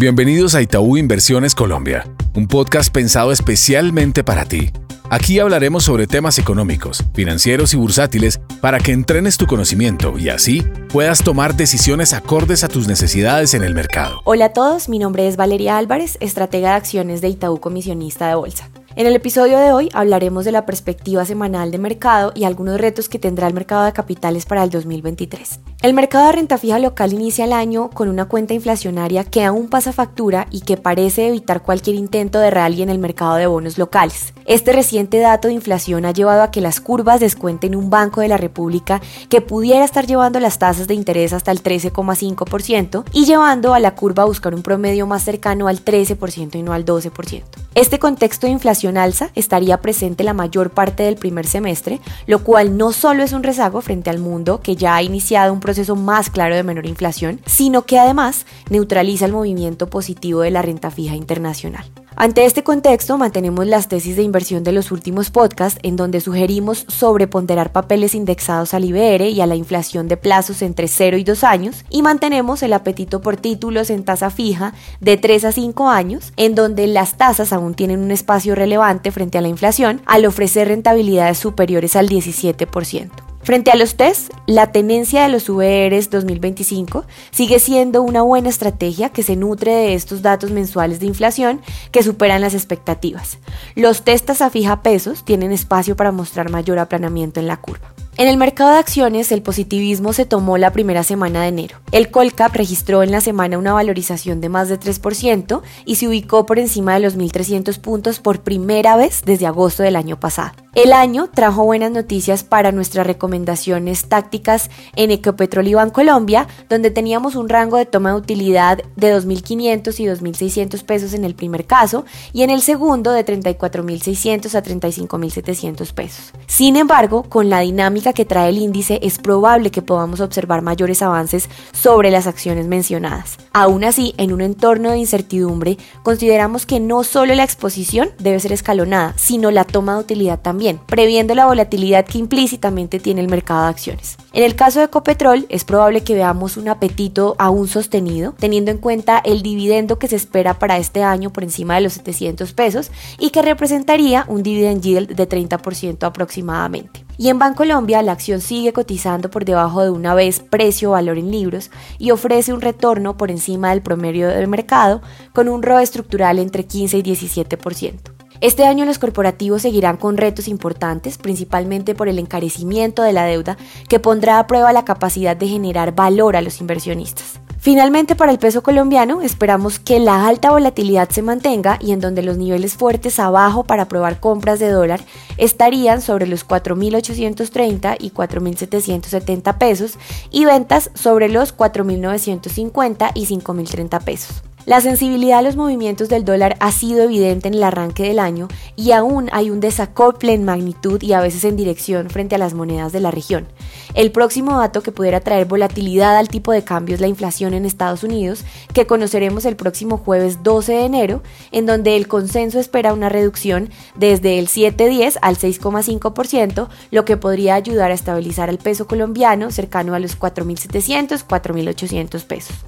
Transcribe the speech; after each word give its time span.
Bienvenidos 0.00 0.54
a 0.54 0.62
Itaú 0.62 0.96
Inversiones 0.96 1.56
Colombia, 1.56 2.06
un 2.36 2.46
podcast 2.46 2.92
pensado 2.94 3.32
especialmente 3.32 4.22
para 4.22 4.44
ti. 4.44 4.70
Aquí 5.10 5.40
hablaremos 5.40 5.82
sobre 5.82 6.06
temas 6.06 6.38
económicos, 6.38 7.02
financieros 7.14 7.74
y 7.74 7.78
bursátiles 7.78 8.38
para 8.60 8.78
que 8.78 8.92
entrenes 8.92 9.38
tu 9.38 9.48
conocimiento 9.48 10.16
y 10.16 10.28
así 10.28 10.62
puedas 10.92 11.24
tomar 11.24 11.56
decisiones 11.56 12.12
acordes 12.12 12.62
a 12.62 12.68
tus 12.68 12.86
necesidades 12.86 13.54
en 13.54 13.64
el 13.64 13.74
mercado. 13.74 14.20
Hola 14.22 14.44
a 14.44 14.52
todos, 14.52 14.88
mi 14.88 15.00
nombre 15.00 15.26
es 15.26 15.36
Valeria 15.36 15.78
Álvarez, 15.78 16.16
estratega 16.20 16.68
de 16.70 16.76
acciones 16.76 17.20
de 17.20 17.30
Itaú 17.30 17.58
Comisionista 17.58 18.28
de 18.28 18.36
Bolsa. 18.36 18.70
En 18.98 19.06
el 19.06 19.14
episodio 19.14 19.60
de 19.60 19.70
hoy 19.70 19.90
hablaremos 19.92 20.44
de 20.44 20.50
la 20.50 20.66
perspectiva 20.66 21.24
semanal 21.24 21.70
de 21.70 21.78
mercado 21.78 22.32
y 22.34 22.42
algunos 22.42 22.80
retos 22.80 23.08
que 23.08 23.20
tendrá 23.20 23.46
el 23.46 23.54
mercado 23.54 23.84
de 23.84 23.92
capitales 23.92 24.44
para 24.44 24.64
el 24.64 24.70
2023. 24.70 25.60
El 25.82 25.94
mercado 25.94 26.26
de 26.26 26.32
renta 26.32 26.58
fija 26.58 26.80
local 26.80 27.12
inicia 27.12 27.44
el 27.44 27.52
año 27.52 27.90
con 27.90 28.08
una 28.08 28.24
cuenta 28.24 28.54
inflacionaria 28.54 29.22
que 29.22 29.44
aún 29.44 29.68
pasa 29.68 29.92
factura 29.92 30.48
y 30.50 30.62
que 30.62 30.76
parece 30.76 31.28
evitar 31.28 31.62
cualquier 31.62 31.94
intento 31.94 32.40
de 32.40 32.50
rally 32.50 32.82
en 32.82 32.90
el 32.90 32.98
mercado 32.98 33.36
de 33.36 33.46
bonos 33.46 33.78
locales. 33.78 34.34
Este 34.46 34.72
reciente 34.72 35.20
dato 35.20 35.46
de 35.46 35.54
inflación 35.54 36.04
ha 36.04 36.10
llevado 36.10 36.42
a 36.42 36.50
que 36.50 36.60
las 36.60 36.80
curvas 36.80 37.20
descuenten 37.20 37.76
un 37.76 37.90
Banco 37.90 38.22
de 38.22 38.26
la 38.26 38.36
República 38.36 39.00
que 39.28 39.40
pudiera 39.40 39.84
estar 39.84 40.08
llevando 40.08 40.40
las 40.40 40.58
tasas 40.58 40.88
de 40.88 40.94
interés 40.94 41.32
hasta 41.32 41.52
el 41.52 41.62
13,5% 41.62 43.04
y 43.12 43.26
llevando 43.26 43.74
a 43.74 43.78
la 43.78 43.94
curva 43.94 44.24
a 44.24 44.26
buscar 44.26 44.56
un 44.56 44.62
promedio 44.64 45.06
más 45.06 45.22
cercano 45.22 45.68
al 45.68 45.84
13% 45.84 46.56
y 46.56 46.62
no 46.64 46.72
al 46.72 46.84
12%. 46.84 47.44
Este 47.76 48.00
contexto 48.00 48.48
de 48.48 48.52
inflación 48.54 48.87
alza 48.96 49.30
estaría 49.34 49.82
presente 49.82 50.24
la 50.24 50.32
mayor 50.32 50.70
parte 50.70 51.02
del 51.02 51.16
primer 51.16 51.46
semestre, 51.46 52.00
lo 52.26 52.42
cual 52.44 52.76
no 52.76 52.92
solo 52.92 53.22
es 53.22 53.32
un 53.32 53.42
rezago 53.42 53.80
frente 53.80 54.10
al 54.10 54.18
mundo 54.18 54.60
que 54.62 54.76
ya 54.76 54.94
ha 54.94 55.02
iniciado 55.02 55.52
un 55.52 55.60
proceso 55.60 55.96
más 55.96 56.30
claro 56.30 56.54
de 56.54 56.62
menor 56.62 56.86
inflación, 56.86 57.40
sino 57.44 57.82
que 57.82 57.98
además 57.98 58.46
neutraliza 58.70 59.26
el 59.26 59.32
movimiento 59.32 59.90
positivo 59.90 60.40
de 60.40 60.50
la 60.50 60.62
renta 60.62 60.90
fija 60.90 61.14
internacional. 61.14 61.84
Ante 62.20 62.44
este 62.44 62.64
contexto, 62.64 63.16
mantenemos 63.16 63.64
las 63.68 63.86
tesis 63.86 64.16
de 64.16 64.24
inversión 64.24 64.64
de 64.64 64.72
los 64.72 64.90
últimos 64.90 65.30
podcasts 65.30 65.78
en 65.84 65.94
donde 65.94 66.20
sugerimos 66.20 66.84
sobreponderar 66.88 67.70
papeles 67.70 68.12
indexados 68.12 68.74
al 68.74 68.84
IBR 68.84 69.28
y 69.28 69.40
a 69.40 69.46
la 69.46 69.54
inflación 69.54 70.08
de 70.08 70.16
plazos 70.16 70.62
entre 70.62 70.88
0 70.88 71.16
y 71.16 71.22
2 71.22 71.44
años 71.44 71.84
y 71.90 72.02
mantenemos 72.02 72.64
el 72.64 72.72
apetito 72.72 73.20
por 73.20 73.36
títulos 73.36 73.88
en 73.88 74.02
tasa 74.02 74.30
fija 74.30 74.74
de 74.98 75.16
3 75.16 75.44
a 75.44 75.52
5 75.52 75.88
años, 75.90 76.32
en 76.36 76.56
donde 76.56 76.88
las 76.88 77.16
tasas 77.16 77.52
aún 77.52 77.74
tienen 77.74 78.00
un 78.00 78.10
espacio 78.10 78.56
relevante 78.56 79.12
frente 79.12 79.38
a 79.38 79.40
la 79.40 79.46
inflación 79.46 80.02
al 80.04 80.26
ofrecer 80.26 80.66
rentabilidades 80.66 81.38
superiores 81.38 81.94
al 81.94 82.08
17%. 82.08 83.27
Frente 83.48 83.70
a 83.70 83.76
los 83.76 83.94
test, 83.94 84.30
la 84.44 84.72
tenencia 84.72 85.22
de 85.22 85.30
los 85.30 85.48
VRs 85.48 86.10
2025 86.10 87.06
sigue 87.30 87.58
siendo 87.60 88.02
una 88.02 88.20
buena 88.20 88.50
estrategia 88.50 89.08
que 89.08 89.22
se 89.22 89.36
nutre 89.36 89.72
de 89.72 89.94
estos 89.94 90.20
datos 90.20 90.50
mensuales 90.50 91.00
de 91.00 91.06
inflación 91.06 91.62
que 91.90 92.02
superan 92.02 92.42
las 92.42 92.52
expectativas. 92.52 93.38
Los 93.74 94.02
test 94.02 94.28
a 94.28 94.50
fija 94.50 94.82
pesos 94.82 95.24
tienen 95.24 95.50
espacio 95.50 95.96
para 95.96 96.12
mostrar 96.12 96.50
mayor 96.50 96.78
aplanamiento 96.78 97.40
en 97.40 97.46
la 97.46 97.56
curva. 97.56 97.94
En 98.18 98.26
el 98.26 98.36
mercado 98.36 98.72
de 98.72 98.78
acciones, 98.78 99.30
el 99.30 99.42
positivismo 99.42 100.12
se 100.12 100.26
tomó 100.26 100.58
la 100.58 100.72
primera 100.72 101.04
semana 101.04 101.42
de 101.42 101.48
enero. 101.50 101.78
El 101.92 102.10
Colcap 102.10 102.52
registró 102.52 103.04
en 103.04 103.12
la 103.12 103.20
semana 103.20 103.58
una 103.58 103.74
valorización 103.74 104.40
de 104.40 104.48
más 104.48 104.68
de 104.68 104.80
3% 104.80 105.62
y 105.84 105.94
se 105.94 106.08
ubicó 106.08 106.44
por 106.44 106.58
encima 106.58 106.94
de 106.94 106.98
los 106.98 107.16
1.300 107.16 107.78
puntos 107.78 108.18
por 108.18 108.40
primera 108.40 108.96
vez 108.96 109.22
desde 109.24 109.46
agosto 109.46 109.84
del 109.84 109.94
año 109.94 110.18
pasado. 110.18 110.50
El 110.74 110.92
año 110.92 111.28
trajo 111.28 111.64
buenas 111.64 111.90
noticias 111.90 112.44
para 112.44 112.72
nuestras 112.72 113.06
recomendaciones 113.06 114.08
tácticas 114.08 114.70
en 114.94 115.10
Ecopetrol 115.10 115.66
y 115.66 115.74
Colombia, 115.92 116.46
donde 116.68 116.90
teníamos 116.90 117.36
un 117.36 117.48
rango 117.48 117.78
de 117.78 117.86
toma 117.86 118.10
de 118.10 118.16
utilidad 118.16 118.78
de 118.94 119.16
2.500 119.16 119.98
y 119.98 120.04
2.600 120.04 120.84
pesos 120.84 121.14
en 121.14 121.24
el 121.24 121.34
primer 121.34 121.66
caso 121.66 122.04
y 122.32 122.42
en 122.42 122.50
el 122.50 122.62
segundo 122.62 123.12
de 123.12 123.24
34.600 123.24 124.54
a 124.54 124.62
35.700 124.62 125.92
pesos. 125.94 126.32
Sin 126.46 126.76
embargo, 126.76 127.24
con 127.24 127.48
la 127.48 127.60
dinámica 127.60 128.07
que 128.12 128.24
trae 128.24 128.50
el 128.50 128.58
índice 128.58 129.00
es 129.02 129.18
probable 129.18 129.70
que 129.70 129.82
podamos 129.82 130.20
observar 130.20 130.62
mayores 130.62 131.02
avances 131.02 131.48
sobre 131.72 132.10
las 132.10 132.26
acciones 132.26 132.66
mencionadas. 132.66 133.38
Aún 133.52 133.84
así, 133.84 134.14
en 134.16 134.32
un 134.32 134.40
entorno 134.40 134.90
de 134.90 134.98
incertidumbre, 134.98 135.78
consideramos 136.02 136.66
que 136.66 136.80
no 136.80 137.04
solo 137.04 137.34
la 137.34 137.44
exposición 137.44 138.10
debe 138.18 138.40
ser 138.40 138.52
escalonada, 138.52 139.14
sino 139.16 139.50
la 139.50 139.64
toma 139.64 139.94
de 139.94 140.00
utilidad 140.00 140.40
también 140.40 140.80
previendo 140.86 141.34
la 141.34 141.46
volatilidad 141.46 142.04
que 142.04 142.18
implícitamente 142.18 142.98
tiene 142.98 143.20
el 143.20 143.28
mercado 143.28 143.62
de 143.62 143.68
acciones. 143.68 144.16
En 144.32 144.42
el 144.42 144.56
caso 144.56 144.78
de 144.78 144.86
Ecopetrol, 144.86 145.46
es 145.48 145.64
probable 145.64 146.02
que 146.02 146.14
veamos 146.14 146.56
un 146.56 146.68
apetito 146.68 147.36
aún 147.38 147.68
sostenido, 147.68 148.34
teniendo 148.38 148.70
en 148.70 148.78
cuenta 148.78 149.18
el 149.18 149.42
dividendo 149.42 149.98
que 149.98 150.08
se 150.08 150.16
espera 150.16 150.58
para 150.58 150.78
este 150.78 151.02
año 151.02 151.32
por 151.32 151.44
encima 151.44 151.76
de 151.76 151.82
los 151.82 151.94
700 151.94 152.52
pesos 152.52 152.90
y 153.18 153.30
que 153.30 153.42
representaría 153.42 154.24
un 154.28 154.42
dividend 154.42 154.82
yield 154.82 155.14
de 155.14 155.28
30% 155.28 156.04
aproximadamente. 156.04 157.07
Y 157.20 157.30
en 157.30 157.40
Bancolombia 157.40 158.00
la 158.02 158.12
acción 158.12 158.40
sigue 158.40 158.72
cotizando 158.72 159.28
por 159.28 159.44
debajo 159.44 159.82
de 159.82 159.90
una 159.90 160.14
vez 160.14 160.38
precio-valor 160.38 161.18
en 161.18 161.32
libros 161.32 161.72
y 161.98 162.12
ofrece 162.12 162.52
un 162.52 162.60
retorno 162.60 163.16
por 163.16 163.32
encima 163.32 163.70
del 163.70 163.82
promedio 163.82 164.28
del 164.28 164.46
mercado 164.46 165.02
con 165.32 165.48
un 165.48 165.64
ROE 165.64 165.82
estructural 165.82 166.38
entre 166.38 166.64
15 166.64 166.98
y 166.98 167.02
17%. 167.02 167.94
Este 168.40 168.64
año 168.64 168.84
los 168.84 169.00
corporativos 169.00 169.62
seguirán 169.62 169.96
con 169.96 170.16
retos 170.16 170.46
importantes, 170.46 171.18
principalmente 171.18 171.96
por 171.96 172.06
el 172.06 172.20
encarecimiento 172.20 173.02
de 173.02 173.12
la 173.12 173.24
deuda 173.24 173.58
que 173.88 173.98
pondrá 173.98 174.38
a 174.38 174.46
prueba 174.46 174.72
la 174.72 174.84
capacidad 174.84 175.36
de 175.36 175.48
generar 175.48 175.96
valor 175.96 176.36
a 176.36 176.40
los 176.40 176.60
inversionistas. 176.60 177.40
Finalmente, 177.68 178.16
para 178.16 178.32
el 178.32 178.38
peso 178.38 178.62
colombiano, 178.62 179.20
esperamos 179.20 179.78
que 179.78 180.00
la 180.00 180.26
alta 180.26 180.52
volatilidad 180.52 181.10
se 181.10 181.20
mantenga 181.20 181.76
y 181.82 181.92
en 181.92 182.00
donde 182.00 182.22
los 182.22 182.38
niveles 182.38 182.78
fuertes 182.78 183.18
abajo 183.18 183.64
para 183.64 183.88
probar 183.88 184.20
compras 184.20 184.58
de 184.58 184.70
dólar 184.70 185.02
estarían 185.36 186.00
sobre 186.00 186.26
los 186.26 186.48
4.830 186.48 187.96
y 188.00 188.10
4.770 188.10 189.58
pesos 189.58 189.98
y 190.30 190.46
ventas 190.46 190.90
sobre 190.94 191.28
los 191.28 191.54
4.950 191.54 193.10
y 193.12 193.26
5.030 193.26 194.02
pesos. 194.02 194.47
La 194.66 194.80
sensibilidad 194.80 195.38
a 195.38 195.42
los 195.42 195.56
movimientos 195.56 196.08
del 196.08 196.24
dólar 196.24 196.56
ha 196.60 196.72
sido 196.72 197.02
evidente 197.02 197.48
en 197.48 197.54
el 197.54 197.62
arranque 197.62 198.02
del 198.02 198.18
año 198.18 198.48
y 198.76 198.92
aún 198.92 199.30
hay 199.32 199.50
un 199.50 199.60
desacople 199.60 200.34
en 200.34 200.44
magnitud 200.44 201.00
y 201.02 201.14
a 201.14 201.20
veces 201.20 201.44
en 201.44 201.56
dirección 201.56 202.10
frente 202.10 202.34
a 202.34 202.38
las 202.38 202.52
monedas 202.52 202.92
de 202.92 203.00
la 203.00 203.10
región. 203.10 203.48
El 203.94 204.12
próximo 204.12 204.58
dato 204.58 204.82
que 204.82 204.92
pudiera 204.92 205.20
traer 205.20 205.46
volatilidad 205.46 206.18
al 206.18 206.28
tipo 206.28 206.52
de 206.52 206.64
cambio 206.64 206.94
es 206.94 207.00
la 207.00 207.08
inflación 207.08 207.54
en 207.54 207.64
Estados 207.64 208.04
Unidos, 208.04 208.44
que 208.74 208.86
conoceremos 208.86 209.46
el 209.46 209.56
próximo 209.56 209.96
jueves 209.96 210.42
12 210.42 210.72
de 210.72 210.84
enero, 210.84 211.22
en 211.50 211.64
donde 211.64 211.96
el 211.96 212.06
consenso 212.06 212.60
espera 212.60 212.92
una 212.92 213.08
reducción 213.08 213.70
desde 213.96 214.38
el 214.38 214.48
7.10 214.48 215.18
al 215.22 215.38
6,5%, 215.38 216.68
lo 216.90 217.04
que 217.04 217.16
podría 217.16 217.54
ayudar 217.54 217.90
a 217.90 217.94
estabilizar 217.94 218.50
el 218.50 218.58
peso 218.58 218.86
colombiano 218.86 219.50
cercano 219.50 219.94
a 219.94 219.98
los 219.98 220.18
4.700, 220.18 221.24
4.800 221.26 222.24
pesos. 222.24 222.67